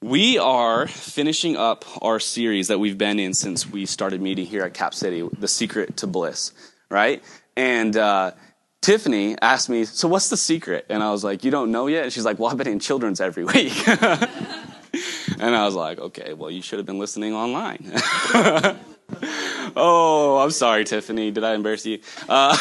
[0.00, 4.62] We are finishing up our series that we've been in since we started meeting here
[4.62, 6.52] at Cap City, The Secret to Bliss,
[6.88, 7.20] right?
[7.56, 8.30] And uh,
[8.80, 10.86] Tiffany asked me, So what's the secret?
[10.88, 12.04] And I was like, You don't know yet?
[12.04, 13.88] And she's like, Well, I've been in children's every week.
[13.88, 17.90] and I was like, Okay, well, you should have been listening online.
[19.74, 21.32] oh, I'm sorry, Tiffany.
[21.32, 21.98] Did I embarrass you?
[22.28, 22.56] Uh,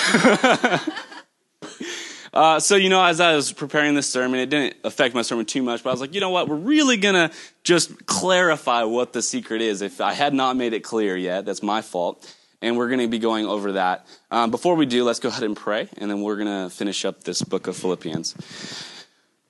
[2.38, 5.48] Uh, so, you know, as I was preparing this sermon, it didn't affect my sermon
[5.48, 6.48] too much, but I was like, you know what?
[6.48, 9.82] We're really going to just clarify what the secret is.
[9.82, 12.32] If I had not made it clear yet, that's my fault.
[12.62, 14.06] And we're going to be going over that.
[14.30, 17.06] Um, before we do, let's go ahead and pray, and then we're going to finish
[17.06, 18.36] up this book of Philippians.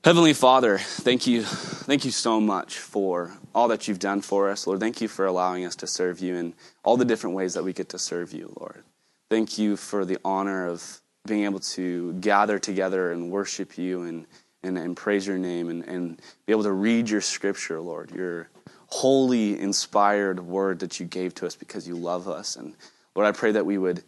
[0.06, 4.66] Heavenly Father, thank you, thank you so much for all that you've done for us,
[4.66, 4.80] Lord.
[4.80, 6.54] Thank you for allowing us to serve you in
[6.86, 8.86] all the different ways that we get to serve you, Lord.
[9.30, 14.26] Thank you for the honor of being able to gather together and worship you and,
[14.64, 18.50] and, and praise your name and, and be able to read your scripture, Lord, your
[18.88, 22.56] holy, inspired word that you gave to us because you love us.
[22.56, 22.74] And
[23.16, 24.04] Lord, I pray that we would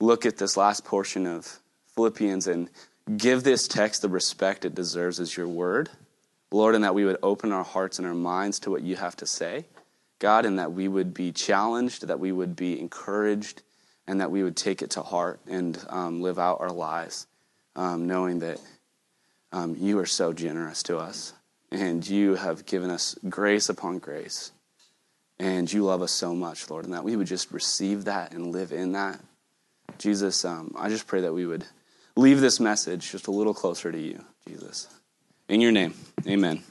[0.00, 1.60] look at this last portion of
[1.94, 2.68] Philippians and
[3.16, 5.90] give this text the respect it deserves as your word,
[6.50, 9.16] Lord, and that we would open our hearts and our minds to what you have
[9.16, 9.66] to say,
[10.18, 13.62] God, and that we would be challenged, that we would be encouraged
[14.06, 17.26] and that we would take it to heart and um, live out our lives
[17.76, 18.60] um, knowing that
[19.52, 21.32] um, you are so generous to us
[21.70, 24.52] and you have given us grace upon grace
[25.38, 28.52] and you love us so much lord and that we would just receive that and
[28.52, 29.20] live in that.
[29.98, 31.64] Jesus um, i just pray that we would
[32.16, 34.88] leave this message just a little closer to you jesus.
[35.48, 35.94] In your name
[36.26, 36.62] amen.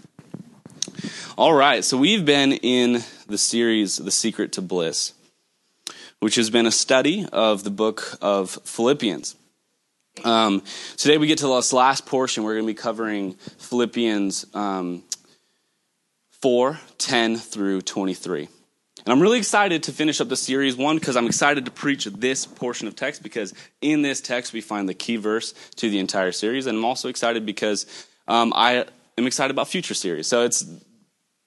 [1.38, 5.14] All right so we've been in the series the secret to bliss
[6.19, 9.36] which has been a study of the book of Philippians.
[10.23, 10.61] Um,
[10.97, 12.44] today we get to this last portion.
[12.44, 15.03] We're going to be covering Philippians um,
[16.41, 18.47] 4 10 through 23.
[19.06, 20.78] And I'm really excited to finish up the series.
[20.78, 24.62] One, because I'm excited to preach this portion of text, because in this text we
[24.62, 26.68] find the key verse to the entire series.
[26.68, 27.85] And I'm also excited because
[28.28, 28.85] um, I
[29.18, 30.28] am excited about future series.
[30.28, 30.66] So it's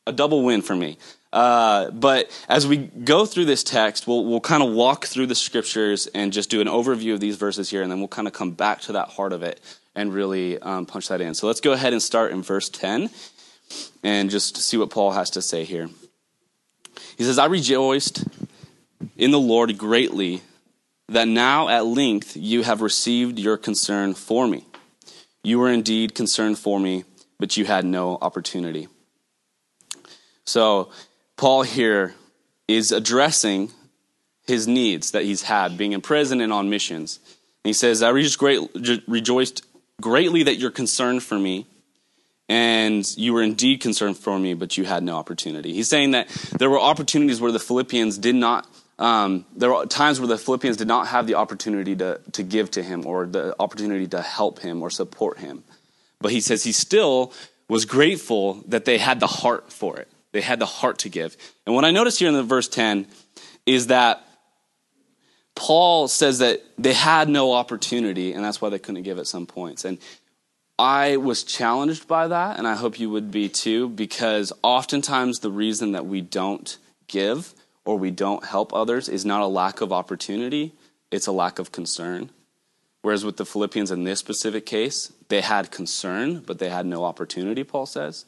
[0.07, 0.99] a double win for me.
[1.33, 5.35] Uh, but as we go through this text, we'll, we'll kind of walk through the
[5.35, 8.35] scriptures and just do an overview of these verses here, and then we'll kind of
[8.35, 9.61] come back to that heart of it
[9.95, 11.35] and really um, punch that in.
[11.35, 13.11] So let's go ahead and start in verse 10
[14.03, 15.89] and just see what Paul has to say here.
[17.17, 18.25] He says, I rejoiced
[19.17, 20.43] in the Lord greatly
[21.09, 24.65] that now at length you have received your concern for me.
[25.43, 27.05] You were indeed concerned for me,
[27.39, 28.89] but you had no opportunity.
[30.45, 30.91] So
[31.37, 32.15] Paul here
[32.67, 33.71] is addressing
[34.47, 37.19] his needs that he's had being in prison and on missions.
[37.65, 39.67] And he says, I rejoiced
[40.01, 41.67] greatly that you're concerned for me,
[42.49, 45.73] and you were indeed concerned for me, but you had no opportunity.
[45.73, 48.69] He's saying that there were opportunities where the Philippians did not,
[48.99, 52.71] um, there were times where the Philippians did not have the opportunity to, to give
[52.73, 55.65] to him or the opportunity to help him or support him.
[56.21, 57.33] But he says he still
[57.69, 60.09] was grateful that they had the heart for it.
[60.37, 61.35] They had the heart to give.
[61.65, 63.07] And what I notice here in the verse 10
[63.65, 64.23] is that
[65.55, 69.47] Paul says that they had no opportunity, and that's why they couldn't give at some
[69.47, 69.87] points.
[69.87, 69.97] And
[70.79, 75.51] I was challenged by that, and I hope you would be too, because oftentimes the
[75.51, 76.77] reason that we don't
[77.07, 77.55] give
[77.87, 80.75] or we don't help others is not a lack of opportunity,
[81.11, 82.29] it's a lack of concern.
[83.01, 87.05] Whereas with the Philippians in this specific case, they had concern, but they had no
[87.05, 88.27] opportunity, Paul says.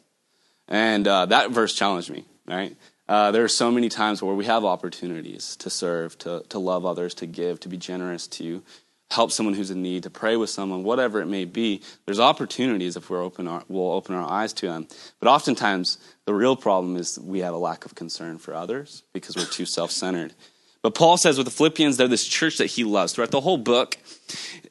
[0.69, 2.77] And uh, that verse challenged me, right?
[3.09, 6.85] Uh, there are so many times where we have opportunities to serve, to, to love
[6.85, 8.63] others, to give, to be generous, to
[9.11, 11.81] help someone who's in need, to pray with someone, whatever it may be.
[12.05, 14.87] There's opportunities if we're open our, we'll open our eyes to them.
[15.21, 15.97] But oftentimes,
[16.27, 19.65] the real problem is we have a lack of concern for others because we're too
[19.65, 20.35] self centered.
[20.83, 23.15] But Paul says with the Philippians, they're this church that he loves.
[23.15, 23.97] Throughout the whole book,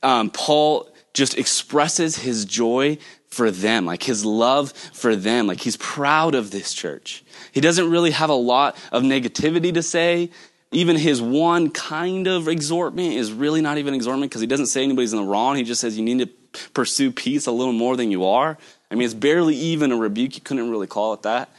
[0.03, 2.99] um, Paul just expresses his joy
[3.37, 5.45] for them, like his love for them.
[5.47, 7.23] Like he's proud of this church.
[7.51, 10.31] He doesn't really have a lot of negativity to say.
[10.71, 14.83] Even his one kind of exhortment is really not even exhortment because he doesn't say
[14.83, 15.55] anybody's in the wrong.
[15.55, 18.57] He just says you need to pursue peace a little more than you are.
[18.89, 20.35] I mean, it's barely even a rebuke.
[20.35, 21.49] You couldn't really call it that.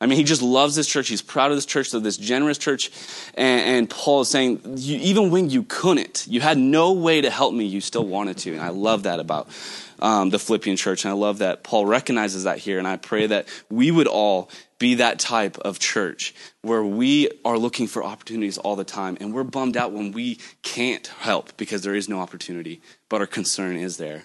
[0.00, 1.08] I mean, he just loves this church.
[1.08, 2.90] He's proud of this church, of this generous church.
[3.34, 7.54] And, and Paul is saying, even when you couldn't, you had no way to help
[7.54, 8.52] me, you still wanted to.
[8.52, 9.48] And I love that about
[9.98, 11.06] um, the Philippian church.
[11.06, 12.78] And I love that Paul recognizes that here.
[12.78, 17.56] And I pray that we would all be that type of church where we are
[17.56, 19.16] looking for opportunities all the time.
[19.18, 23.26] And we're bummed out when we can't help because there is no opportunity, but our
[23.26, 24.24] concern is there.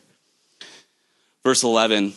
[1.45, 2.11] Verse 11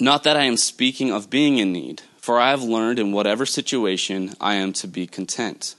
[0.00, 3.44] Not that I am speaking of being in need For I have learned in whatever
[3.44, 5.74] situation I am to be content.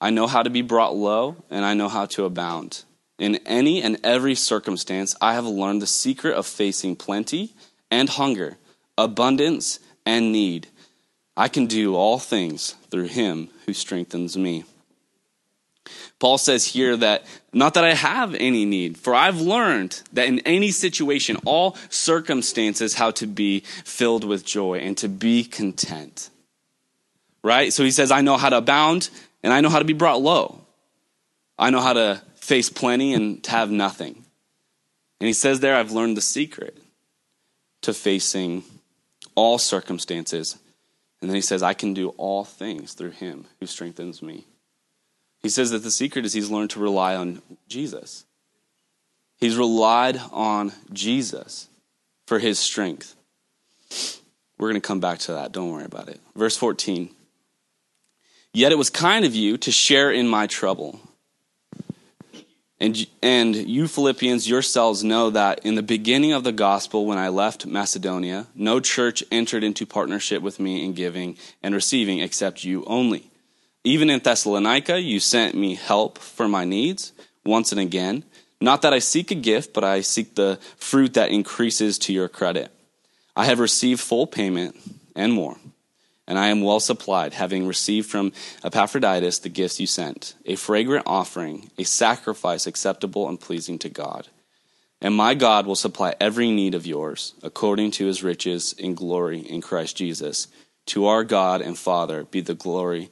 [0.00, 2.84] I know how to be brought low, and I know how to abound.
[3.18, 7.54] In any and every circumstance, I have learned the secret of facing plenty
[7.90, 8.58] and hunger,
[8.96, 10.68] abundance and need.
[11.36, 14.64] I can do all things through him who strengthens me.
[16.18, 20.38] Paul says here that not that I have any need, for I've learned that in
[20.40, 26.30] any situation, all circumstances, how to be filled with joy and to be content.
[27.42, 27.72] Right?
[27.72, 29.10] So he says, I know how to abound
[29.42, 30.60] and I know how to be brought low.
[31.58, 34.24] I know how to face plenty and to have nothing.
[35.20, 36.78] And he says there, I've learned the secret
[37.82, 38.64] to facing
[39.34, 40.58] all circumstances.
[41.20, 44.46] And then he says, I can do all things through him who strengthens me.
[45.42, 48.24] He says that the secret is he's learned to rely on Jesus.
[49.38, 51.68] He's relied on Jesus
[52.26, 53.16] for his strength.
[54.56, 55.50] We're going to come back to that.
[55.50, 56.20] Don't worry about it.
[56.36, 57.10] Verse 14.
[58.54, 61.00] Yet it was kind of you to share in my trouble.
[62.78, 67.28] And, and you Philippians yourselves know that in the beginning of the gospel, when I
[67.28, 72.84] left Macedonia, no church entered into partnership with me in giving and receiving except you
[72.86, 73.31] only.
[73.84, 77.12] Even in Thessalonica, you sent me help for my needs
[77.44, 78.24] once and again.
[78.60, 82.28] Not that I seek a gift, but I seek the fruit that increases to your
[82.28, 82.70] credit.
[83.34, 84.76] I have received full payment
[85.16, 85.56] and more,
[86.28, 88.32] and I am well supplied, having received from
[88.62, 94.28] Epaphroditus the gifts you sent a fragrant offering, a sacrifice acceptable and pleasing to God.
[95.00, 99.40] And my God will supply every need of yours according to his riches in glory
[99.40, 100.46] in Christ Jesus.
[100.86, 103.10] To our God and Father be the glory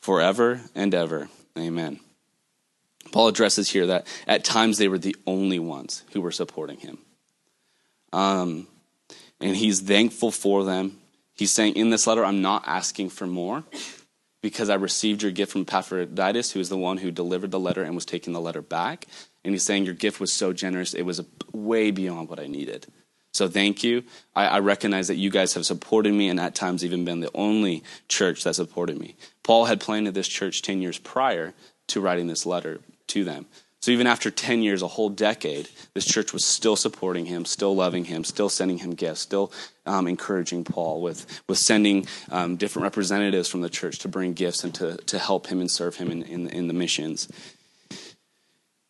[0.00, 1.28] forever and ever.
[1.56, 2.00] Amen.
[3.12, 6.98] Paul addresses here that at times they were the only ones who were supporting him.
[8.12, 8.66] Um,
[9.40, 10.98] and he's thankful for them.
[11.34, 13.64] He's saying in this letter, I'm not asking for more
[14.42, 17.82] because I received your gift from Epaphroditus, who is the one who delivered the letter
[17.82, 19.06] and was taking the letter back.
[19.44, 22.86] And he's saying, Your gift was so generous, it was way beyond what I needed.
[23.32, 24.04] So thank you.
[24.34, 27.30] I, I, recognize that you guys have supported me and at times even been the
[27.34, 29.16] only church that supported me.
[29.42, 31.54] Paul had planted this church 10 years prior
[31.88, 33.46] to writing this letter to them.
[33.80, 37.76] So even after 10 years, a whole decade, this church was still supporting him, still
[37.76, 39.52] loving him, still sending him gifts, still
[39.86, 44.64] um, encouraging Paul with, with sending um, different representatives from the church to bring gifts
[44.64, 47.28] and to, to help him and serve him in, in, in the missions.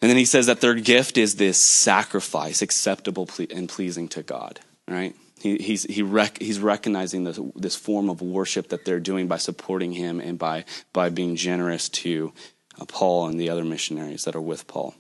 [0.01, 4.61] And then he says that their gift is this sacrifice, acceptable and pleasing to God,
[4.87, 5.15] right?
[5.41, 9.39] He, he's, he rec, he's recognizing this, this form of worship that they're doing by
[9.39, 12.33] supporting him and by, by being generous to
[12.81, 14.95] uh, Paul and the other missionaries that are with Paul.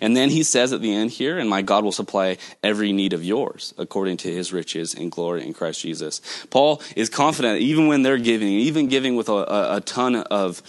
[0.00, 3.12] And then he says at the end here, and my God will supply every need
[3.12, 6.20] of yours according to his riches and glory in Christ Jesus.
[6.50, 10.62] Paul is confident even when they're giving, even giving with a, a, ton of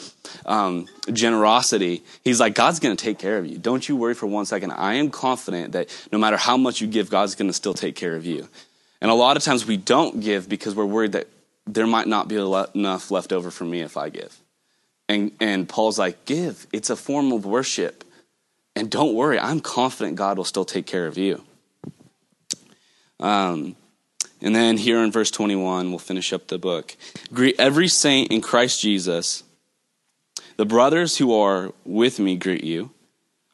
[0.45, 3.57] um, generosity, he's like, God's going to take care of you.
[3.57, 4.71] Don't you worry for one second.
[4.71, 7.95] I am confident that no matter how much you give, God's going to still take
[7.95, 8.47] care of you.
[9.01, 11.27] And a lot of times we don't give because we're worried that
[11.67, 14.39] there might not be enough left over for me if I give.
[15.07, 16.67] And, and Paul's like, give.
[16.73, 18.03] It's a form of worship.
[18.75, 21.43] And don't worry, I'm confident God will still take care of you.
[23.19, 23.75] Um,
[24.41, 26.95] and then here in verse 21, we'll finish up the book.
[27.33, 29.43] Greet every saint in Christ Jesus.
[30.57, 32.91] The brothers who are with me greet you.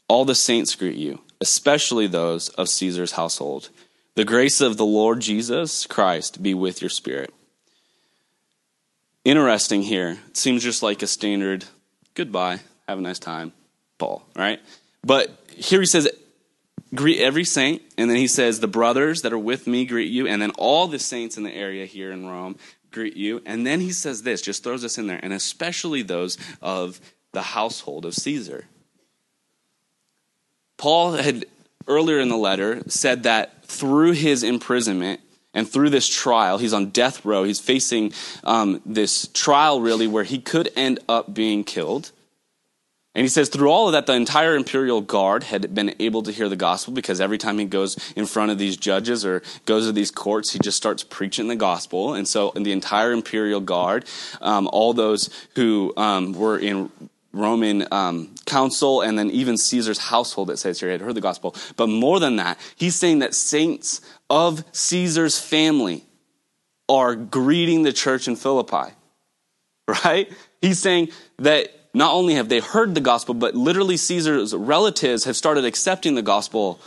[0.07, 3.69] All the saints greet you, especially those of Caesar's household.
[4.15, 7.33] The grace of the Lord Jesus Christ be with your spirit.
[9.23, 10.17] Interesting here.
[10.29, 11.65] It seems just like a standard
[12.13, 13.53] goodbye, have a nice time,
[13.97, 14.59] Paul, right?
[15.03, 16.09] But here he says,
[16.93, 17.81] greet every saint.
[17.97, 20.27] And then he says, the brothers that are with me greet you.
[20.27, 22.57] And then all the saints in the area here in Rome
[22.91, 23.41] greet you.
[23.45, 26.99] And then he says this, just throws us in there, and especially those of
[27.31, 28.65] the household of Caesar.
[30.77, 31.45] Paul had
[31.87, 35.21] earlier in the letter said that through his imprisonment
[35.53, 37.43] and through this trial, he's on death row.
[37.43, 42.11] He's facing um, this trial, really, where he could end up being killed.
[43.13, 46.31] And he says, through all of that, the entire imperial guard had been able to
[46.31, 49.85] hear the gospel because every time he goes in front of these judges or goes
[49.85, 52.13] to these courts, he just starts preaching the gospel.
[52.13, 54.05] And so, in the entire imperial guard,
[54.39, 56.89] um, all those who um, were in
[57.33, 61.53] Roman um, council and then even Caesar's household, it says here, had heard the gospel.
[61.75, 63.99] But more than that, he's saying that saints
[64.29, 66.05] of Caesar's family
[66.87, 68.93] are greeting the church in Philippi,
[70.05, 70.31] right?
[70.61, 75.35] He's saying that not only have they heard the gospel, but literally Caesar's relatives have
[75.35, 76.79] started accepting the gospel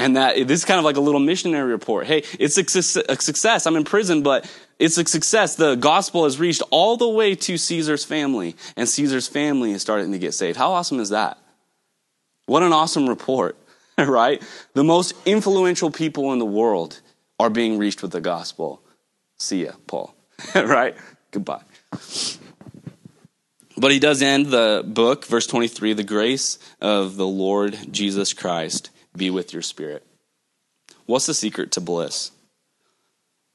[0.00, 2.06] And that this is kind of like a little missionary report.
[2.06, 3.66] Hey, it's a, success.
[3.66, 5.56] I'm in prison, but it's a success.
[5.56, 10.12] The gospel has reached all the way to Caesar's family, and Caesar's family is starting
[10.12, 10.56] to get saved.
[10.56, 11.36] How awesome is that?
[12.46, 13.58] What an awesome report,
[13.98, 14.42] right?
[14.72, 17.00] The most influential people in the world
[17.38, 18.82] are being reached with the gospel.
[19.38, 20.14] See ya, Paul.
[20.54, 20.96] right?
[21.30, 21.62] Goodbye.
[23.80, 28.90] But he does end the book, verse 23 the grace of the Lord Jesus Christ
[29.16, 30.06] be with your spirit.
[31.06, 32.30] What's the secret to bliss?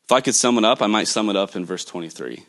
[0.03, 2.43] If I could sum it up, I might sum it up in verse 23.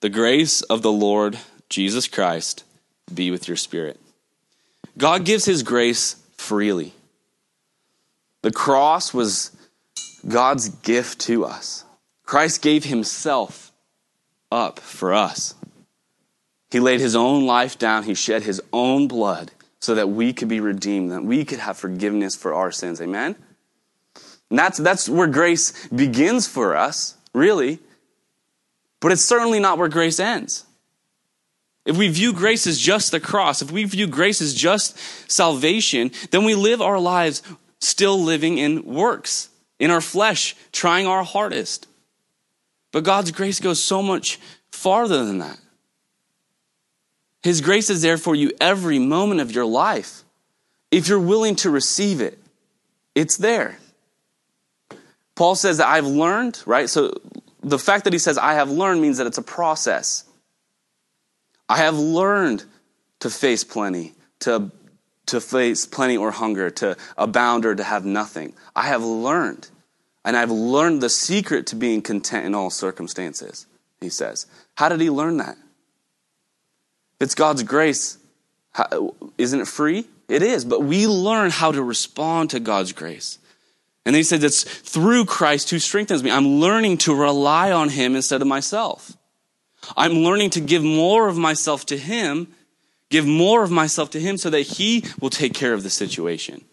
[0.00, 2.64] The grace of the Lord Jesus Christ
[3.14, 4.00] be with your spirit.
[4.98, 6.94] God gives his grace freely.
[8.42, 9.52] The cross was
[10.26, 11.84] God's gift to us.
[12.24, 13.70] Christ gave himself
[14.50, 15.54] up for us.
[16.74, 20.48] He laid his own life down, he shed his own blood so that we could
[20.48, 23.00] be redeemed, that we could have forgiveness for our sins.
[23.00, 23.36] Amen?
[24.50, 27.78] And that's, that's where grace begins for us, really.
[28.98, 30.64] But it's certainly not where grace ends.
[31.86, 34.98] If we view grace as just the cross, if we view grace as just
[35.30, 37.40] salvation, then we live our lives
[37.78, 41.86] still living in works, in our flesh, trying our hardest.
[42.90, 44.40] But God's grace goes so much
[44.72, 45.60] farther than that.
[47.44, 50.22] His grace is there for you every moment of your life.
[50.90, 52.38] If you're willing to receive it,
[53.14, 53.76] it's there.
[55.34, 56.88] Paul says that I've learned, right?
[56.88, 57.12] So
[57.62, 60.24] the fact that he says I have learned means that it's a process.
[61.68, 62.64] I have learned
[63.20, 64.72] to face plenty, to,
[65.26, 68.54] to face plenty or hunger, to abound or to have nothing.
[68.74, 69.68] I have learned.
[70.24, 73.66] And I've learned the secret to being content in all circumstances,
[74.00, 74.46] he says.
[74.76, 75.58] How did he learn that?
[77.24, 78.18] It's God's grace,
[79.38, 80.06] isn't it free?
[80.28, 83.38] It is, but we learn how to respond to God's grace.
[84.06, 86.30] And then he said, It's through Christ who strengthens me.
[86.30, 89.16] I'm learning to rely on him instead of myself.
[89.96, 92.48] I'm learning to give more of myself to him,
[93.10, 96.64] give more of myself to him so that he will take care of the situation.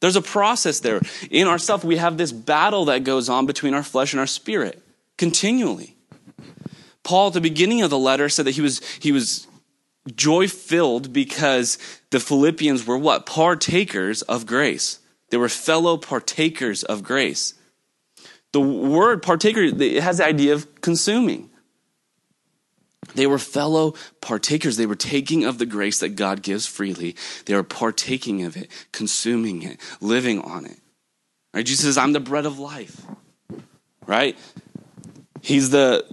[0.00, 1.00] There's a process there.
[1.30, 4.82] In ourself, we have this battle that goes on between our flesh and our spirit
[5.16, 5.96] continually.
[7.04, 9.46] Paul, at the beginning of the letter, said that he was, he was
[10.14, 11.78] joy filled because
[12.10, 13.26] the Philippians were what?
[13.26, 14.98] Partakers of grace.
[15.30, 17.54] They were fellow partakers of grace.
[18.52, 21.50] The word partaker it has the idea of consuming.
[23.14, 24.76] They were fellow partakers.
[24.76, 27.16] They were taking of the grace that God gives freely.
[27.46, 30.78] They were partaking of it, consuming it, living on it.
[31.52, 31.64] Right?
[31.64, 33.00] Jesus says, I'm the bread of life.
[34.06, 34.38] Right?
[35.40, 36.06] He's the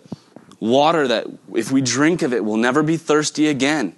[0.60, 3.96] water that if we drink of it, we'll never be thirsty again.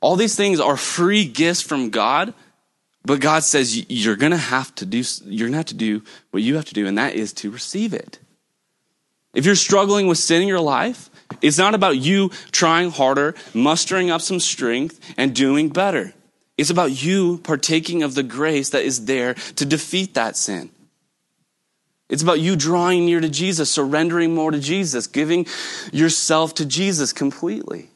[0.00, 2.32] All these things are free gifts from God,
[3.04, 6.02] but God says you're going to have to do you're going to have to do
[6.30, 8.18] what you have to do and that is to receive it.
[9.34, 11.10] If you're struggling with sin in your life,
[11.42, 16.14] it's not about you trying harder, mustering up some strength and doing better.
[16.56, 20.70] It's about you partaking of the grace that is there to defeat that sin.
[22.08, 25.46] It's about you drawing near to Jesus, surrendering more to Jesus, giving
[25.92, 27.90] yourself to Jesus completely.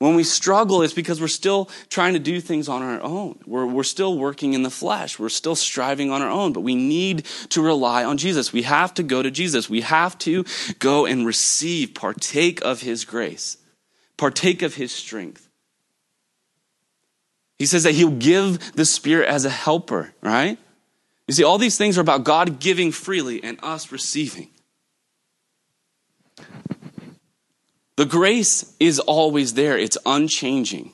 [0.00, 3.38] When we struggle, it's because we're still trying to do things on our own.
[3.46, 5.18] We're, we're still working in the flesh.
[5.18, 8.52] We're still striving on our own, but we need to rely on Jesus.
[8.52, 9.70] We have to go to Jesus.
[9.70, 10.44] We have to
[10.78, 13.56] go and receive, partake of his grace,
[14.18, 15.48] partake of his strength.
[17.58, 20.58] He says that he'll give the Spirit as a helper, right?
[21.26, 24.50] You see, all these things are about God giving freely and us receiving.
[27.96, 30.92] The grace is always there, it's unchanging.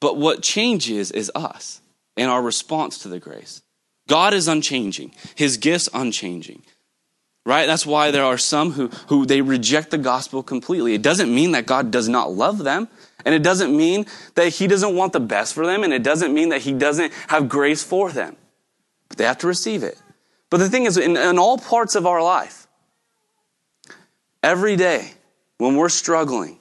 [0.00, 1.80] But what changes is us
[2.16, 3.62] and our response to the grace.
[4.08, 6.62] God is unchanging, His gifts unchanging.
[7.44, 7.66] Right?
[7.66, 10.94] That's why there are some who, who they reject the gospel completely.
[10.94, 12.88] It doesn't mean that God does not love them.
[13.24, 15.84] And it doesn't mean that He doesn't want the best for them.
[15.84, 18.36] And it doesn't mean that He doesn't have grace for them.
[19.08, 20.00] But they have to receive it.
[20.50, 22.66] But the thing is, in, in all parts of our life,
[24.42, 25.12] every day
[25.58, 26.58] when we're struggling,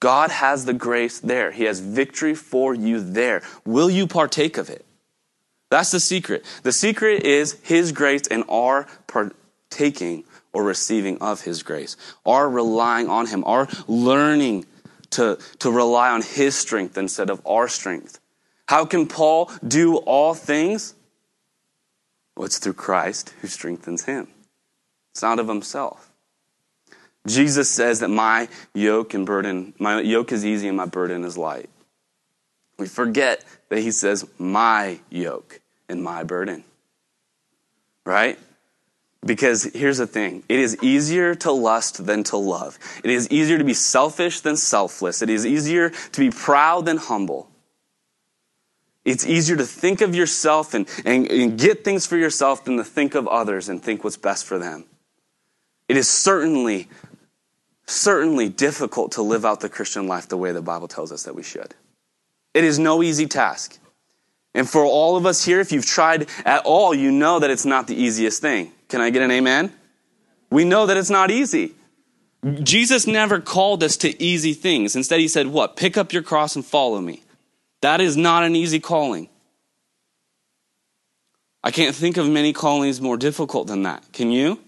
[0.00, 1.52] God has the grace there.
[1.52, 3.42] He has victory for you there.
[3.64, 4.84] Will you partake of it?
[5.70, 6.44] That's the secret.
[6.64, 13.08] The secret is His grace and our partaking or receiving of His grace, our relying
[13.08, 14.66] on Him, our learning
[15.10, 18.18] to, to rely on His strength instead of our strength.
[18.66, 20.94] How can Paul do all things?
[22.36, 24.28] Well, it's through Christ who strengthens him.
[25.12, 26.10] It's not of himself.
[27.26, 31.38] Jesus says that my yoke and burden, my yoke is easy and my burden is
[31.38, 31.70] light.
[32.78, 36.64] We forget that he says my yoke and my burden.
[38.04, 38.38] right?
[39.24, 42.78] Because here's the thing it is easier to lust than to love.
[43.04, 45.22] It is easier to be selfish than selfless.
[45.22, 47.48] It is easier to be proud than humble.
[49.04, 52.84] It's easier to think of yourself and, and, and, get things for yourself than to
[52.84, 54.84] think of others and think what's best for them.
[55.88, 56.88] It is certainly,
[57.86, 61.34] certainly difficult to live out the Christian life the way the Bible tells us that
[61.34, 61.74] we should.
[62.54, 63.78] It is no easy task.
[64.54, 67.64] And for all of us here, if you've tried at all, you know that it's
[67.64, 68.70] not the easiest thing.
[68.88, 69.72] Can I get an amen?
[70.50, 71.72] We know that it's not easy.
[72.62, 74.94] Jesus never called us to easy things.
[74.94, 75.76] Instead, he said, What?
[75.76, 77.22] Pick up your cross and follow me.
[77.82, 79.28] That is not an easy calling.
[81.64, 84.04] I can't think of many callings more difficult than that.
[84.12, 84.58] Can you?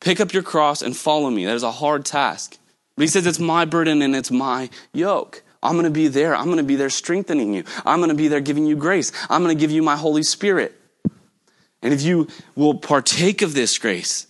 [0.00, 1.46] Pick up your cross and follow me.
[1.46, 2.58] That is a hard task.
[2.96, 5.42] But he says, It's my burden and it's my yoke.
[5.62, 6.34] I'm going to be there.
[6.34, 7.64] I'm going to be there strengthening you.
[7.86, 9.12] I'm going to be there giving you grace.
[9.30, 10.74] I'm going to give you my Holy Spirit.
[11.82, 14.26] And if you will partake of this grace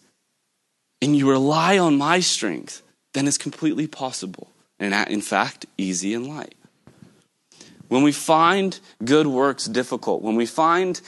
[1.01, 2.83] and you rely on my strength,
[3.15, 4.49] then it's completely possible.
[4.79, 6.55] And in fact, easy and light.
[7.93, 10.99] When we find good works difficult, when we find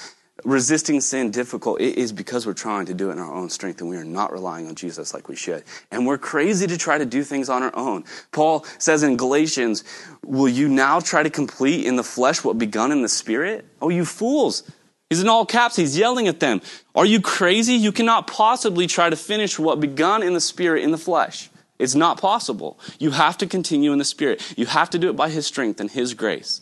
[0.45, 3.81] resisting sin difficult, it is because we're trying to do it in our own strength
[3.81, 5.65] and we are not relying on Jesus like we should.
[5.91, 8.05] And we're crazy to try to do things on our own.
[8.33, 9.83] Paul says in Galatians,
[10.27, 13.65] Will you now try to complete in the flesh what begun in the spirit?
[13.81, 14.63] Oh, you fools.
[15.09, 15.77] He's in all caps.
[15.77, 16.61] He's yelling at them.
[16.95, 17.77] Are you crazy?
[17.77, 21.49] You cannot possibly try to finish what begun in the spirit in the flesh.
[21.79, 22.79] It's not possible.
[22.99, 24.53] You have to continue in the spirit.
[24.55, 26.61] You have to do it by his strength and his grace.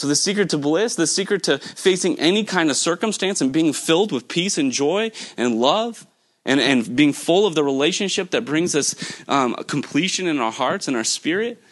[0.00, 3.74] So, the secret to bliss, the secret to facing any kind of circumstance and being
[3.74, 6.06] filled with peace and joy and love
[6.46, 8.94] and, and being full of the relationship that brings us
[9.28, 11.62] um, completion in our hearts and our spirit,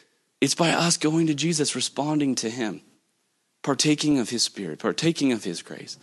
[0.42, 2.82] it's by us going to Jesus, responding to Him,
[3.62, 5.96] partaking of His Spirit, partaking of His grace.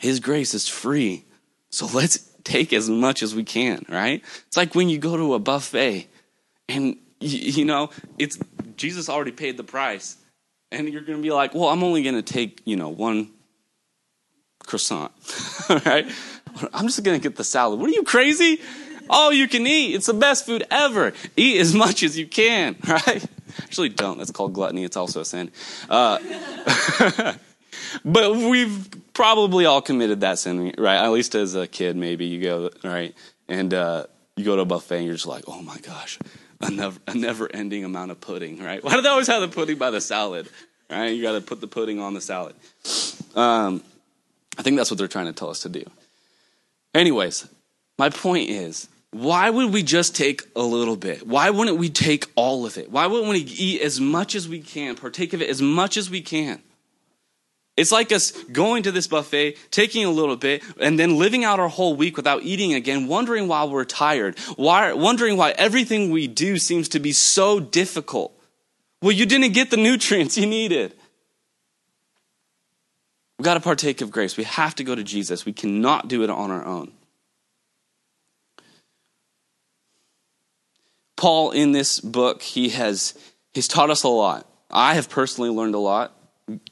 [0.00, 1.26] His grace is free.
[1.68, 4.24] So let's take as much as we can, right?
[4.46, 6.08] It's like when you go to a buffet
[6.70, 8.38] and you, know, it's
[8.78, 10.16] Jesus already paid the price
[10.72, 13.30] and you're going to be like, well, I'm only going to take, you know, one
[14.66, 15.12] croissant,
[15.86, 16.10] right?
[16.72, 17.80] I'm just going to get the salad.
[17.80, 18.60] What are you crazy?
[19.10, 19.94] All you can eat.
[19.94, 21.12] It's the best food ever.
[21.36, 23.24] Eat as much as you can, right?
[23.62, 24.18] Actually, don't.
[24.18, 24.84] That's called gluttony.
[24.84, 25.50] It's also a sin.
[25.88, 26.18] Uh,
[28.04, 30.96] but we've probably all committed that sin, right?
[30.96, 33.14] At least as a kid, maybe you go, right?
[33.48, 34.06] And uh,
[34.36, 36.18] you go to a buffet and you're just like, oh my gosh,
[36.62, 38.82] a never, a never ending amount of pudding, right?
[38.84, 40.48] Why do they always have the pudding by the salad,
[40.90, 41.08] right?
[41.08, 42.54] You got to put the pudding on the salad.
[43.34, 43.82] Um,
[44.58, 45.84] I think that's what they're trying to tell us to do.
[46.94, 47.48] Anyways,
[47.98, 51.26] my point is, why would we just take a little bit?
[51.26, 52.90] Why wouldn't we take all of it?
[52.90, 56.10] Why wouldn't we eat as much as we can, partake of it as much as
[56.10, 56.62] we can?
[57.76, 61.58] It's like us going to this buffet, taking a little bit, and then living out
[61.58, 66.26] our whole week without eating again, wondering why we're tired, why, wondering why everything we
[66.26, 68.38] do seems to be so difficult.
[69.00, 70.94] Well, you didn't get the nutrients you needed.
[73.38, 74.36] We've got to partake of grace.
[74.36, 75.46] We have to go to Jesus.
[75.46, 76.92] We cannot do it on our own.
[81.16, 83.14] Paul, in this book, he has
[83.54, 84.46] he's taught us a lot.
[84.70, 86.16] I have personally learned a lot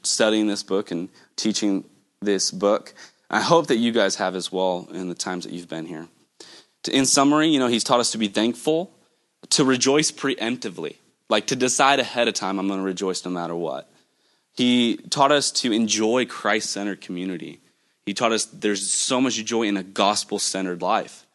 [0.03, 1.85] studying this book and teaching
[2.21, 2.93] this book.
[3.29, 6.07] I hope that you guys have as well in the times that you've been here.
[6.91, 8.91] In summary, you know, he's taught us to be thankful,
[9.51, 10.95] to rejoice preemptively,
[11.29, 13.89] like to decide ahead of time, I'm going to rejoice no matter what.
[14.53, 17.61] He taught us to enjoy Christ centered community.
[18.05, 21.25] He taught us there's so much joy in a gospel centered life.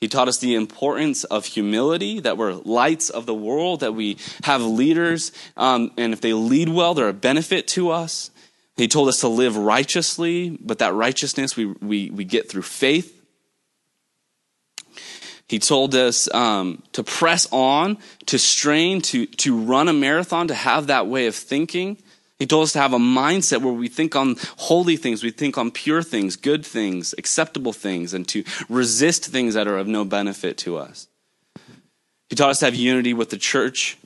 [0.00, 4.18] He taught us the importance of humility, that we're lights of the world, that we
[4.44, 8.30] have leaders, um, and if they lead well, they're a benefit to us.
[8.76, 13.14] He told us to live righteously, but that righteousness we, we, we get through faith.
[15.48, 20.54] He told us um, to press on, to strain, to, to run a marathon, to
[20.54, 21.98] have that way of thinking.
[22.38, 25.56] He told us to have a mindset where we think on holy things, we think
[25.56, 30.04] on pure things, good things, acceptable things, and to resist things that are of no
[30.04, 31.08] benefit to us.
[32.28, 33.96] He taught us to have unity with the church.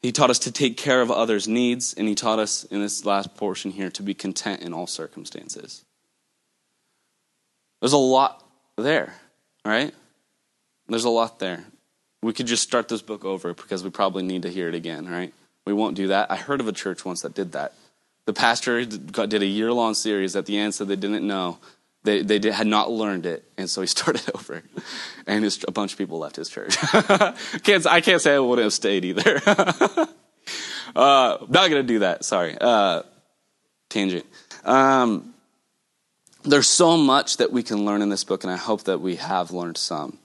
[0.00, 3.04] He taught us to take care of others' needs, and he taught us in this
[3.04, 5.84] last portion here to be content in all circumstances.
[7.80, 8.42] There's a lot
[8.78, 9.14] there,
[9.66, 9.94] right?
[10.88, 11.64] There's a lot there.
[12.22, 15.06] We could just start this book over because we probably need to hear it again,
[15.06, 15.34] right?
[15.66, 16.30] We won't do that.
[16.30, 17.74] I heard of a church once that did that.
[18.26, 21.58] The pastor did a year long series at the end said they didn't know.
[22.02, 24.62] They, they did, had not learned it, and so he started over.
[25.26, 26.76] And his, a bunch of people left his church.
[27.62, 29.40] can't, I can't say I wouldn't have stayed either.
[29.46, 30.06] uh,
[30.94, 32.24] not going to do that.
[32.24, 32.56] Sorry.
[32.58, 33.02] Uh,
[33.88, 34.24] tangent.
[34.64, 35.34] Um,
[36.44, 39.16] there's so much that we can learn in this book, and I hope that we
[39.16, 40.19] have learned some.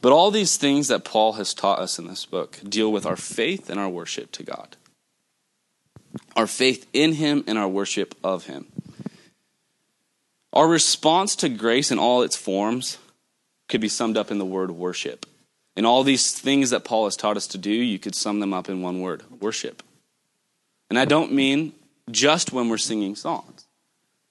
[0.00, 3.16] But all these things that Paul has taught us in this book deal with our
[3.16, 4.76] faith and our worship to God.
[6.34, 8.66] Our faith in Him and our worship of Him.
[10.52, 12.98] Our response to grace in all its forms
[13.68, 15.26] could be summed up in the word worship.
[15.76, 18.54] And all these things that Paul has taught us to do, you could sum them
[18.54, 19.82] up in one word worship.
[20.88, 21.72] And I don't mean
[22.10, 23.66] just when we're singing songs.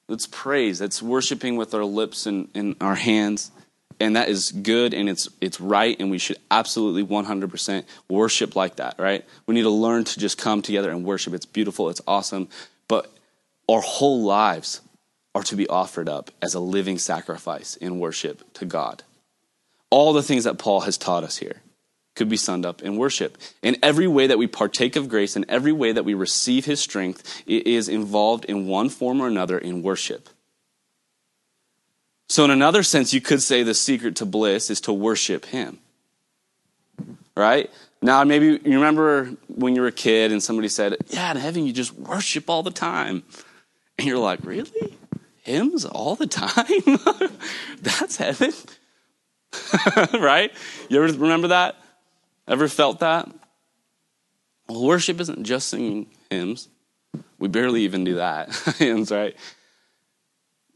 [0.08, 3.52] It's praise, it's worshiping with our lips and, and our hands
[4.00, 8.78] and that is good and it's it's right and we should absolutely 100% worship like
[8.78, 9.26] that right?
[9.48, 11.34] We need to learn to just come together and worship.
[11.34, 11.90] It's beautiful.
[11.90, 12.50] It's awesome.
[12.88, 13.12] But
[13.70, 14.82] our whole lives
[15.34, 19.04] are to be offered up as a living sacrifice in worship to god.
[19.90, 21.62] All the things that paul has taught us here
[22.16, 23.38] could be summed up in worship.
[23.62, 26.80] In every way that we partake of grace in every way that we receive his
[26.80, 30.30] strength it is involved in one form or another in worship
[32.28, 35.80] so, in another sense, you could say the secret to bliss is to worship Him.
[37.38, 37.70] Right?
[38.02, 41.66] Now, maybe you remember when you were a kid and somebody said, Yeah, in heaven
[41.66, 43.24] you just worship all the time.
[43.98, 44.98] And you're like, Really?
[45.44, 47.00] Hymns all the time?
[47.82, 48.52] That's heaven.
[50.14, 50.52] right?
[50.90, 51.76] You ever remember that?
[52.48, 53.28] Ever felt that?
[54.68, 56.70] Well, worship isn't just singing hymns.
[57.38, 58.54] We barely even do that.
[58.78, 59.36] hymns, right?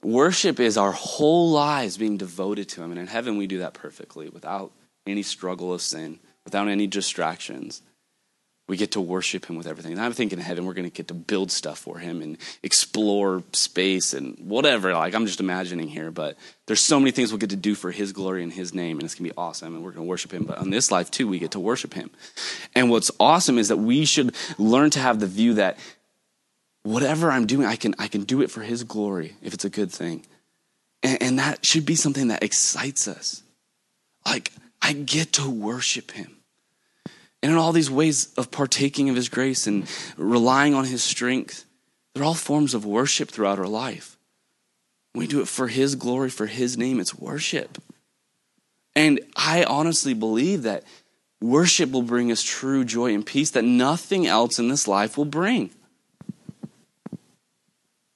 [0.01, 2.91] Worship is our whole lives being devoted to Him.
[2.91, 4.71] And in heaven, we do that perfectly without
[5.05, 7.81] any struggle of sin, without any distractions.
[8.69, 9.93] We get to worship Him with everything.
[9.93, 12.38] And I'm thinking in heaven, we're going to get to build stuff for Him and
[12.62, 14.93] explore space and whatever.
[14.93, 16.12] Like, I'm just imagining here.
[16.12, 18.99] But there's so many things we'll get to do for His glory and His name.
[18.99, 19.73] And it's going to be awesome.
[19.73, 20.43] And we're going to worship Him.
[20.43, 22.12] But on this life, too, we get to worship Him.
[22.75, 25.79] And what's awesome is that we should learn to have the view that
[26.84, 29.70] whatever I'm doing, I can, I can do it for His glory if it's a
[29.70, 30.26] good thing.
[31.04, 33.44] And, and that should be something that excites us.
[34.26, 36.38] Like, I get to worship Him.
[37.42, 41.65] And in all these ways of partaking of His grace and relying on His strength,
[42.13, 44.18] they're all forms of worship throughout our life.
[45.15, 47.00] We do it for His glory, for His name.
[47.00, 47.82] It's worship.
[48.96, 50.84] And I honestly believe that
[51.42, 55.26] worship will bring us true joy and peace that nothing else in this life will
[55.26, 55.72] bring.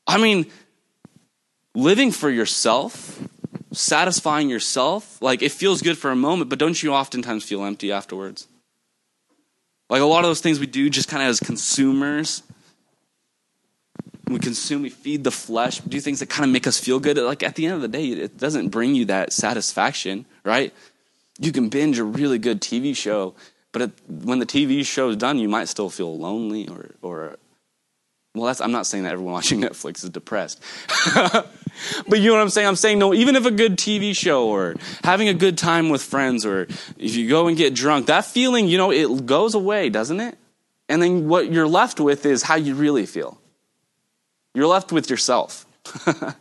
[0.06, 0.48] I mean,
[1.76, 3.22] living for yourself,
[3.72, 7.92] satisfying yourself, like it feels good for a moment, but don't you oftentimes feel empty
[7.92, 8.48] afterwards?
[9.90, 12.44] Like a lot of those things we do just kind of as consumers.
[14.28, 17.18] We consume, we feed the flesh, do things that kind of make us feel good.
[17.18, 20.74] Like at the end of the day, it doesn't bring you that satisfaction, right?
[21.40, 23.36] You can binge a really good TV show,
[23.72, 27.38] but when the TV show is done, you might still feel lonely or, or
[28.36, 30.62] well, that's, I'm not saying that everyone watching Netflix is depressed.
[31.16, 32.68] but you know what I'm saying?
[32.68, 36.02] I'm saying, no, even if a good TV show or having a good time with
[36.02, 36.64] friends or
[36.98, 40.38] if you go and get drunk, that feeling, you know, it goes away, doesn't it?
[40.90, 43.40] And then what you're left with is how you really feel.
[44.54, 45.66] You're left with yourself.
[46.06, 46.36] but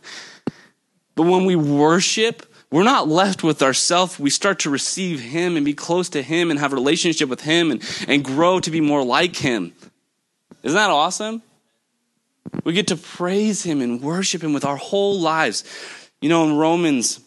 [1.15, 4.19] when we worship, we're not left with ourselves.
[4.19, 7.41] We start to receive Him and be close to Him and have a relationship with
[7.41, 9.73] Him and, and grow to be more like Him.
[10.63, 11.41] Isn't that awesome?
[12.63, 15.63] We get to praise him and worship him with our whole lives.
[16.21, 17.19] You know, in Romans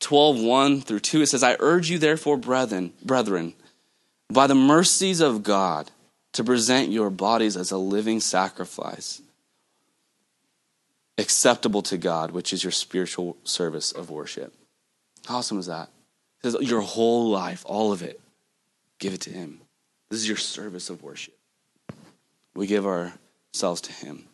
[0.00, 3.54] 12, 1 through 2, it says, I urge you therefore, brethren, brethren,
[4.28, 5.90] by the mercies of God,
[6.32, 9.20] to present your bodies as a living sacrifice,
[11.18, 14.54] acceptable to God, which is your spiritual service of worship.
[15.26, 15.88] How awesome is that?
[16.42, 18.20] It says your whole life, all of it,
[18.98, 19.60] give it to him.
[20.08, 21.34] This is your service of worship.
[22.54, 23.12] We give our
[23.52, 24.26] themselves to Him.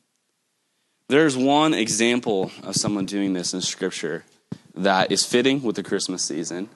[1.09, 4.25] There's one example of someone doing this in Scripture
[4.75, 6.69] that is fitting with the Christmas season.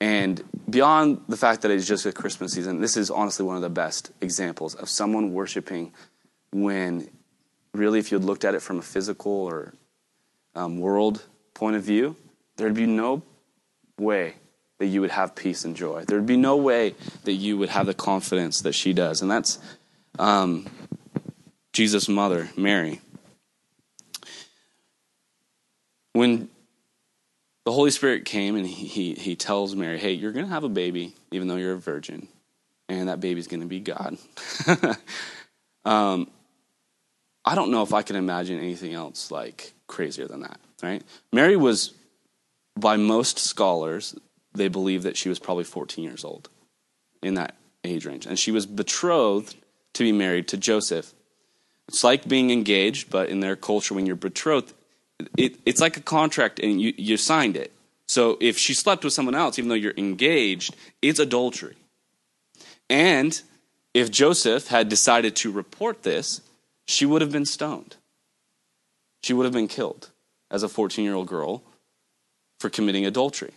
[0.00, 3.62] And beyond the fact that it's just a Christmas season, this is honestly one of
[3.62, 5.92] the best examples of someone worshiping
[6.52, 7.10] when
[7.74, 9.74] really, if you had looked at it from a physical or
[10.54, 12.16] um, world point of view,
[12.56, 13.22] there'd be no
[13.98, 14.34] way
[14.78, 16.04] that you would have peace and joy.
[16.06, 19.20] There'd be no way that you would have the confidence that she does.
[19.20, 19.58] And that's
[20.18, 20.66] um,
[21.78, 23.00] Jesus' mother, Mary.
[26.12, 26.48] When
[27.64, 30.68] the Holy Spirit came and he, he, tells Mary, hey, you're going to have a
[30.68, 32.26] baby, even though you're a virgin,
[32.88, 34.18] and that baby's going to be God.
[35.84, 36.28] um,
[37.44, 41.04] I don't know if I can imagine anything else like crazier than that, right?
[41.32, 41.94] Mary was,
[42.76, 44.16] by most scholars,
[44.52, 46.48] they believe that she was probably 14 years old
[47.22, 48.26] in that age range.
[48.26, 49.54] And she was betrothed
[49.92, 51.14] to be married to Joseph,
[51.88, 54.74] It's like being engaged, but in their culture, when you're betrothed,
[55.36, 57.72] it, it's like a contract and you, you signed it.
[58.06, 61.76] So if she slept with someone else, even though you're engaged, it's adultery.
[62.88, 63.40] And
[63.94, 66.40] if Joseph had decided to report this,
[66.86, 67.96] she would have been stoned.
[69.22, 70.10] She would have been killed
[70.50, 71.62] as a 14 year old girl
[72.60, 73.52] for committing adultery.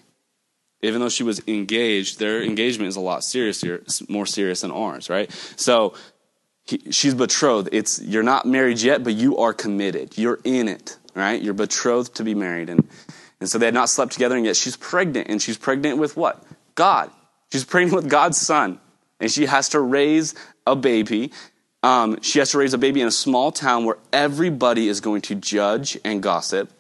[0.82, 5.10] Even though she was engaged, their engagement is a lot seriouser, more serious than ours,
[5.10, 5.32] right?
[5.56, 5.94] So
[6.72, 7.70] he, she's betrothed.
[7.72, 10.18] It's you're not married yet, but you are committed.
[10.18, 11.42] You're in it, right?
[11.42, 12.88] You're betrothed to be married, and
[13.42, 16.16] and so they had not slept together, and yet she's pregnant, and she's pregnant with
[16.16, 16.44] what?
[16.76, 17.12] God.
[17.52, 18.80] She's pregnant with God's son,
[19.20, 20.34] and she has to raise
[20.66, 21.32] a baby.
[21.84, 25.22] Um, she has to raise a baby in a small town where everybody is going
[25.24, 26.72] to judge and gossip.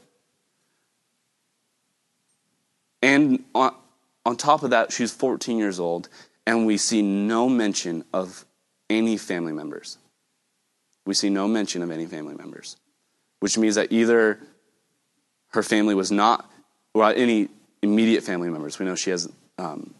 [3.01, 3.75] And on,
[4.25, 6.07] on top of that, she's 14 years old,
[6.45, 8.45] and we see no mention of
[8.91, 9.97] any family members.
[11.05, 12.77] We see no mention of any family members,
[13.39, 14.39] which means that either
[15.53, 16.49] her family was not,
[16.93, 17.49] or any
[17.81, 18.77] immediate family members.
[18.77, 19.93] We know she has um,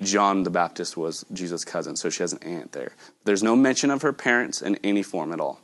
[0.00, 2.92] John the Baptist was Jesus' cousin, so she has an aunt there.
[3.24, 5.60] There's no mention of her parents in any form at all.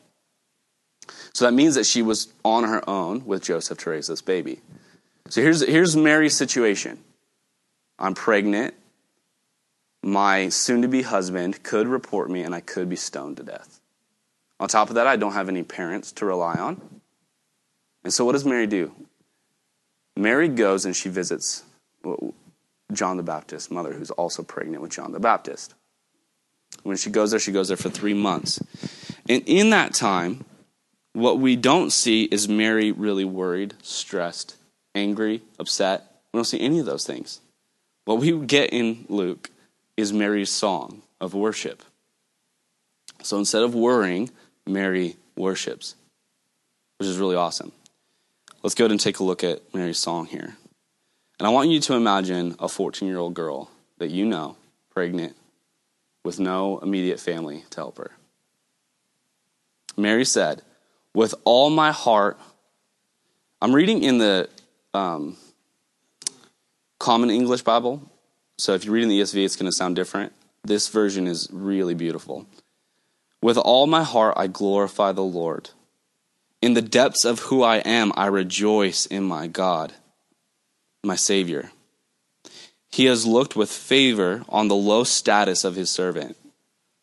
[1.33, 4.61] So that means that she was on her own with Joseph to raise this baby.
[5.29, 6.99] So here's, here's Mary's situation
[7.99, 8.75] I'm pregnant.
[10.02, 13.80] My soon to be husband could report me, and I could be stoned to death.
[14.61, 17.00] On top of that, I don't have any parents to rely on.
[18.04, 18.92] And so, what does Mary do?
[20.16, 21.62] Mary goes and she visits
[22.92, 25.74] John the Baptist's mother, who's also pregnant with John the Baptist.
[26.82, 28.61] When she goes there, she goes there for three months.
[29.28, 30.44] And in that time,
[31.12, 34.56] what we don't see is Mary really worried, stressed,
[34.94, 36.20] angry, upset.
[36.32, 37.40] We don't see any of those things.
[38.04, 39.50] What we get in Luke
[39.98, 41.82] is Mary's song of worship.
[43.24, 44.30] So instead of worrying,
[44.64, 45.96] Mary worships,
[46.98, 47.72] which is really awesome.
[48.62, 50.56] Let's go ahead and take a look at Mary's song here.
[51.40, 54.56] And I want you to imagine a 14 year old girl that you know,
[54.94, 55.34] pregnant,
[56.24, 58.12] with no immediate family to help her.
[59.96, 60.62] Mary said,
[61.12, 62.38] With all my heart,
[63.61, 64.48] I'm reading in the
[64.94, 65.37] um,
[67.00, 68.08] Common English Bible.
[68.59, 70.33] So if you read in the ESV, it's going to sound different.
[70.64, 72.47] This version is really beautiful.
[73.40, 75.71] With all my heart, I glorify the Lord.
[76.61, 79.92] In the depths of who I am, I rejoice in my God,
[81.05, 81.71] my Savior.
[82.90, 86.37] He has looked with favor on the low status of his servant.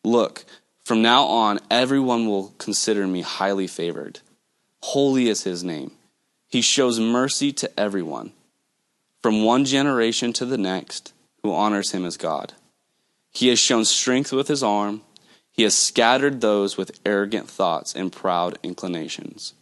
[0.04, 0.44] Look,
[0.84, 4.20] from now on, everyone will consider me highly favored.
[4.82, 5.92] Holy is his name.
[6.48, 8.32] He shows mercy to everyone
[9.22, 12.52] from one generation to the next who honors him as God.
[13.30, 15.02] He has shown strength with his arm.
[15.50, 19.54] He has scattered those with arrogant thoughts and proud inclinations.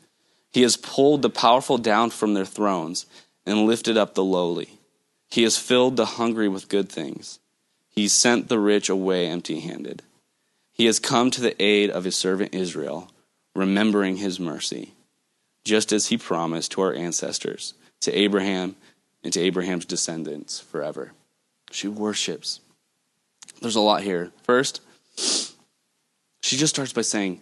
[0.53, 3.07] He has pulled the powerful down from their thrones
[3.45, 4.79] and lifted up the lowly.
[5.29, 7.41] He has filled the hungry with good things.
[7.89, 10.03] He sent the rich away empty handed.
[10.73, 13.11] He has come to the aid of his servant Israel,
[13.55, 14.95] remembering his mercy,
[15.65, 18.77] just as he promised to our ancestors, to Abraham
[19.23, 21.13] and to Abraham's descendants forever.
[21.75, 22.61] She worships.
[23.61, 24.31] There's a lot here.
[24.45, 24.81] First,
[25.17, 27.41] she just starts by saying,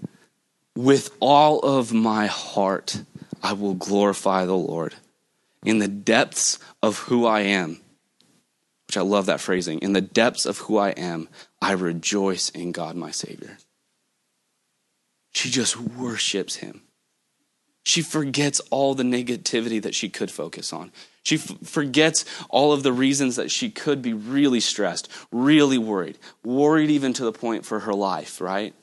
[0.74, 3.02] With all of my heart,
[3.42, 4.94] I will glorify the Lord.
[5.66, 7.82] In the depths of who I am,
[8.86, 11.28] which I love that phrasing, in the depths of who I am,
[11.60, 13.58] I rejoice in God my Savior.
[15.34, 16.80] She just worships him.
[17.84, 20.92] She forgets all the negativity that she could focus on.
[21.24, 26.18] She f- forgets all of the reasons that she could be really stressed, really worried,
[26.44, 28.74] worried even to the point for her life, right?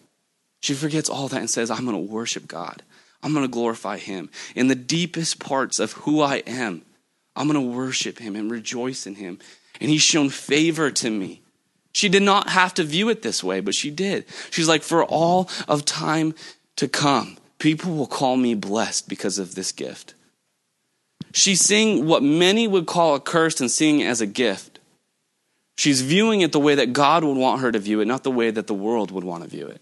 [0.61, 2.83] She forgets all that and says, I'm going to worship God.
[3.23, 4.29] I'm going to glorify Him.
[4.55, 6.83] In the deepest parts of who I am,
[7.35, 9.39] I'm going to worship Him and rejoice in Him.
[9.79, 11.41] And He's shown favor to me.
[11.93, 14.25] She did not have to view it this way, but she did.
[14.51, 16.35] She's like, for all of time
[16.75, 20.15] to come, people will call me blessed because of this gift.
[21.33, 24.79] She's seeing what many would call a curse and seeing it as a gift.
[25.77, 28.31] She's viewing it the way that God would want her to view it, not the
[28.31, 29.81] way that the world would want to view it.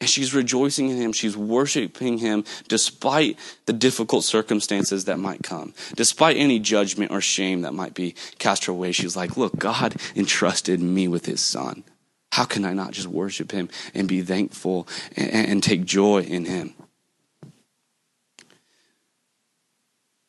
[0.00, 1.12] And she's rejoicing in him.
[1.12, 7.62] She's worshiping him despite the difficult circumstances that might come, despite any judgment or shame
[7.62, 8.92] that might be cast her way.
[8.92, 11.84] She's like, Look, God entrusted me with his son.
[12.32, 16.44] How can I not just worship him and be thankful and, and take joy in
[16.44, 16.74] him?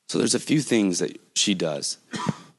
[0.10, 1.98] So there's a few things that she does.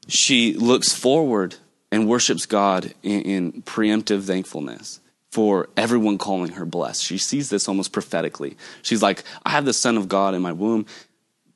[0.07, 1.55] She looks forward
[1.91, 4.99] and worships God in, in preemptive thankfulness.
[5.33, 7.03] for everyone calling her blessed.
[7.03, 8.55] She sees this almost prophetically.
[8.83, 10.85] She's like, I have the Son of God in my womb.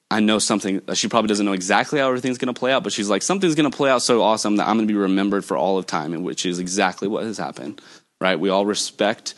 [0.10, 0.82] I know something.
[0.94, 3.56] She probably doesn't know exactly how everything's going to play out, but she's like, something's
[3.56, 5.86] going to play out so awesome that I'm going to be remembered for all of
[5.86, 7.82] time, and which is exactly what has happened,
[8.22, 8.40] right?
[8.40, 9.34] We all respect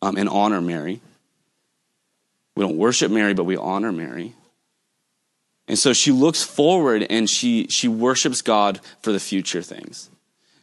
[0.00, 1.00] um, and honor Mary.
[2.56, 4.34] We don't worship Mary, but we honor Mary.
[5.66, 10.10] And so she looks forward and she, she worships God for the future things.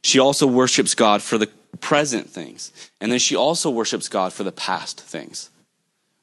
[0.03, 1.47] She also worships God for the
[1.79, 2.71] present things.
[2.99, 5.49] And then she also worships God for the past things.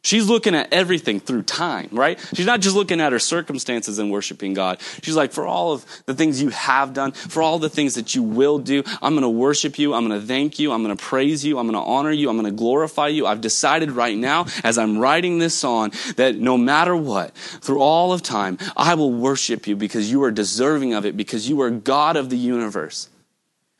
[0.02, 2.20] She's looking at everything through time, right?
[2.32, 4.80] She's not just looking at her circumstances and worshiping God.
[5.02, 8.14] She's like, for all of the things you have done, for all the things that
[8.14, 9.94] you will do, I'm going to worship you.
[9.94, 10.72] I'm going to thank you.
[10.72, 11.58] I'm going to praise you.
[11.58, 12.30] I'm going to honor you.
[12.30, 13.26] I'm going to glorify you.
[13.26, 18.12] I've decided right now, as I'm writing this song, that no matter what, through all
[18.12, 21.70] of time, I will worship you because you are deserving of it, because you are
[21.70, 23.08] God of the universe.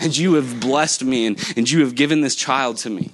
[0.01, 3.13] And you have blessed me and, and you have given this child to me.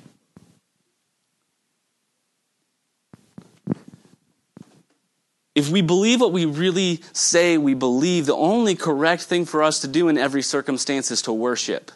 [5.55, 9.81] If we believe what we really say we believe, the only correct thing for us
[9.81, 11.93] to do in every circumstance is to worship.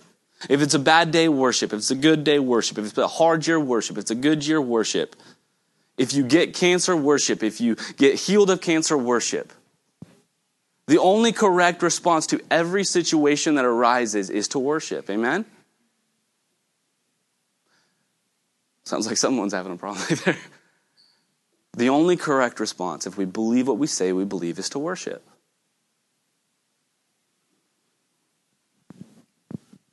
[0.49, 1.73] If it's a bad day, worship.
[1.73, 2.79] If it's a good day, worship.
[2.79, 3.97] If it's a hard year, worship.
[3.97, 5.16] If it's a good year, worship.
[5.97, 7.42] If you get cancer, worship.
[7.42, 9.53] If you get healed of cancer, worship.
[10.87, 15.11] The only correct response to every situation that arises is to worship.
[15.11, 15.44] Amen?
[18.85, 20.37] Sounds like someone's having a problem there.
[21.78, 25.24] The only correct response, if we believe what we say we believe, is to worship.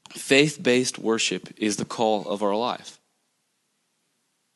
[0.10, 3.00] Faith based worship is the call of our life.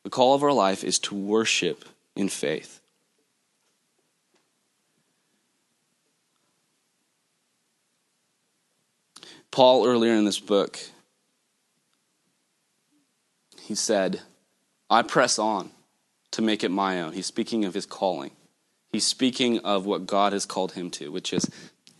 [0.02, 1.84] The call of our life is to worship
[2.16, 2.80] in faith.
[9.52, 10.80] Paul, earlier in this book,
[13.60, 14.20] he said,
[14.90, 15.70] I press on
[16.32, 17.12] to make it my own.
[17.12, 18.30] He's speaking of his calling.
[18.92, 21.48] He's speaking of what God has called him to, which is,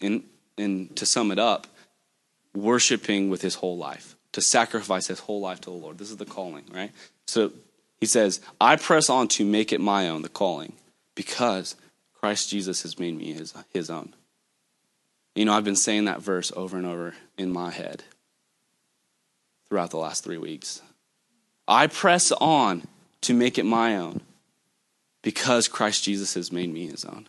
[0.01, 0.25] in,
[0.57, 1.67] in, to sum it up,
[2.55, 5.99] worshiping with his whole life, to sacrifice his whole life to the Lord.
[5.99, 6.91] This is the calling, right?
[7.27, 7.53] So
[8.01, 10.73] he says, I press on to make it my own, the calling,
[11.15, 11.77] because
[12.15, 14.15] Christ Jesus has made me his, his own.
[15.35, 18.03] You know, I've been saying that verse over and over in my head
[19.69, 20.83] throughout the last three weeks.
[21.69, 22.89] I press on
[23.23, 24.21] to make it my own
[25.23, 27.29] because Christ Jesus has made me his own.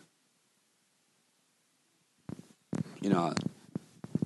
[3.00, 3.34] You know,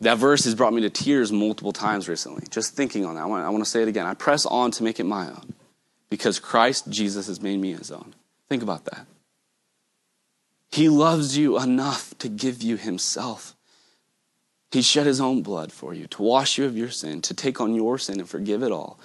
[0.00, 2.46] that verse has brought me to tears multiple times recently.
[2.50, 3.22] Just thinking on that.
[3.22, 4.06] I want, I want to say it again.
[4.06, 5.54] I press on to make it my own
[6.10, 8.14] because Christ Jesus has made me his own.
[8.48, 9.06] Think about that.
[10.70, 13.54] He loves you enough to give you himself.
[14.70, 17.60] He shed his own blood for you to wash you of your sin, to take
[17.60, 19.00] on your sin and forgive it all,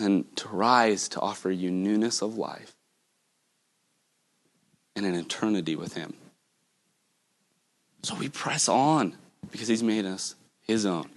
[0.00, 2.74] and to rise to offer you newness of life
[4.96, 6.14] and an eternity with Him.
[8.02, 9.16] So we press on
[9.50, 11.08] because He's made us His own.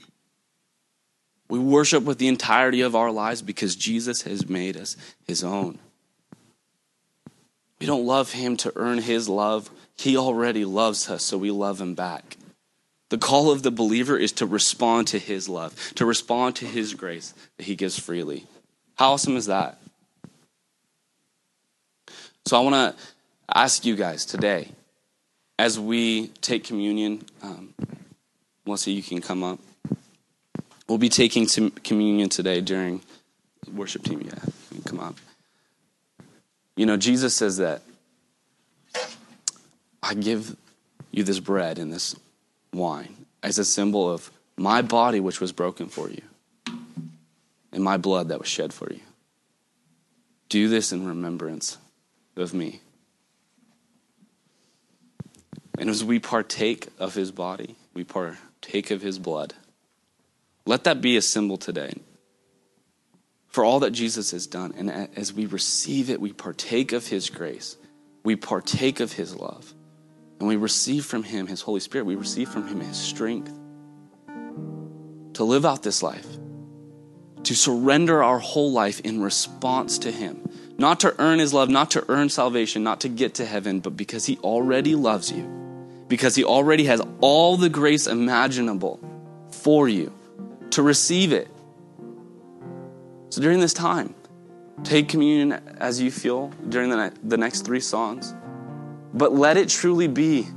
[1.49, 5.79] We worship with the entirety of our lives because Jesus has made us His own.
[7.79, 9.69] We don't love Him to earn His love.
[9.97, 12.37] He already loves us, so we love Him back.
[13.09, 16.93] The call of the believer is to respond to His love, to respond to His
[16.93, 18.45] grace that He gives freely.
[19.01, 19.79] How awesome is that?
[22.45, 23.03] So I want to
[23.51, 24.69] ask you guys today,
[25.57, 27.73] as we take communion, um,
[28.63, 29.57] Melissa, you can come up.
[30.87, 31.47] We'll be taking
[31.83, 33.01] communion today during
[33.73, 34.21] worship team.
[34.21, 34.37] Yeah,
[34.85, 35.15] come up.
[36.75, 37.81] You know, Jesus says that
[40.03, 40.55] I give
[41.09, 42.15] you this bread and this
[42.71, 46.21] wine as a symbol of my body, which was broken for you
[47.71, 48.99] and my blood that was shed for you.
[50.49, 51.77] Do this in remembrance
[52.35, 52.81] of me.
[55.77, 59.53] And as we partake of his body, we partake of his blood.
[60.65, 61.93] Let that be a symbol today
[63.47, 64.73] for all that Jesus has done.
[64.77, 67.77] And as we receive it, we partake of his grace,
[68.23, 69.73] we partake of his love,
[70.39, 72.05] and we receive from him his Holy Spirit.
[72.05, 73.57] We receive from him his strength
[75.33, 76.27] to live out this life
[77.51, 80.49] to surrender our whole life in response to Him.
[80.77, 83.97] Not to earn His love, not to earn salvation, not to get to heaven, but
[83.97, 85.43] because He already loves you,
[86.07, 89.01] because He already has all the grace imaginable
[89.49, 90.13] for you
[90.69, 91.49] to receive it.
[93.31, 94.15] So during this time,
[94.85, 98.33] take communion as you feel during the, the next three songs,
[99.13, 100.47] but let it truly be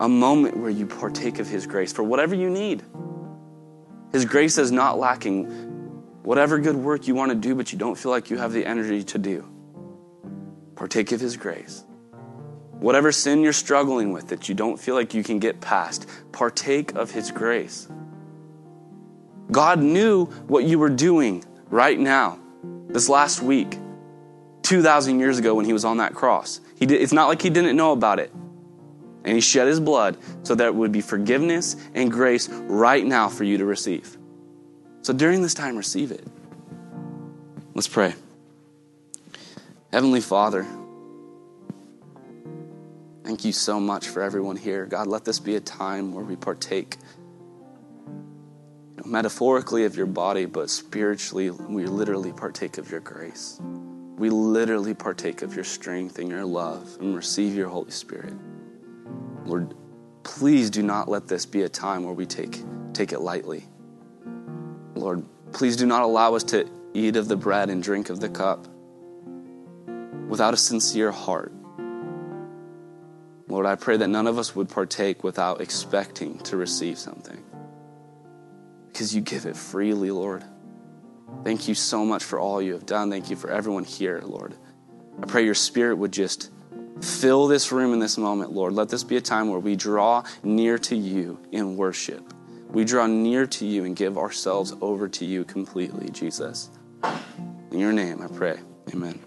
[0.00, 2.82] a moment where you partake of His grace for whatever you need.
[4.10, 5.75] His grace is not lacking
[6.26, 8.66] Whatever good work you want to do, but you don't feel like you have the
[8.66, 9.48] energy to do,
[10.74, 11.84] partake of His grace.
[12.80, 16.96] Whatever sin you're struggling with that you don't feel like you can get past, partake
[16.96, 17.86] of His grace.
[19.52, 22.40] God knew what you were doing right now,
[22.88, 23.78] this last week,
[24.62, 26.60] 2,000 years ago when He was on that cross.
[26.74, 28.32] He did, it's not like He didn't know about it.
[29.24, 33.44] And He shed His blood so there would be forgiveness and grace right now for
[33.44, 34.15] you to receive.
[35.06, 36.26] So during this time, receive it.
[37.74, 38.12] Let's pray.
[39.92, 40.66] Heavenly Father,
[43.22, 44.84] thank you so much for everyone here.
[44.84, 46.96] God, let this be a time where we partake
[48.08, 53.60] you know, metaphorically of your body, but spiritually, we literally partake of your grace.
[53.62, 58.34] We literally partake of your strength and your love and receive your Holy Spirit.
[59.44, 59.72] Lord,
[60.24, 62.60] please do not let this be a time where we take,
[62.92, 63.68] take it lightly.
[64.96, 68.28] Lord, please do not allow us to eat of the bread and drink of the
[68.28, 68.66] cup
[70.28, 71.52] without a sincere heart.
[73.48, 77.42] Lord, I pray that none of us would partake without expecting to receive something.
[78.88, 80.42] Because you give it freely, Lord.
[81.44, 83.10] Thank you so much for all you have done.
[83.10, 84.54] Thank you for everyone here, Lord.
[85.22, 86.50] I pray your spirit would just
[87.00, 88.72] fill this room in this moment, Lord.
[88.72, 92.32] Let this be a time where we draw near to you in worship.
[92.70, 96.70] We draw near to you and give ourselves over to you completely, Jesus.
[97.70, 98.58] In your name, I pray.
[98.92, 99.18] Amen.